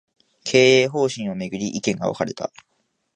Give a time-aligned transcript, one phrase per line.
[0.43, 2.51] 経営方針を巡り、意見が分かれた